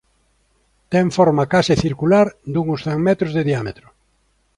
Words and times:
Ten 0.91 1.05
forma 1.17 1.49
case 1.53 1.73
circular 1.83 2.27
duns 2.53 2.79
cen 2.85 2.99
metros 3.07 3.31
de 3.37 3.43
diámetro. 3.49 3.87